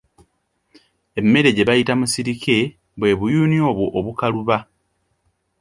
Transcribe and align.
Emmere 1.19 1.49
gye 1.55 1.67
bayita 1.69 1.93
musirike 1.99 2.57
bwe 2.99 3.11
buyuuni 3.19 3.57
obwo 3.69 3.85
obukaluba. 3.99 4.57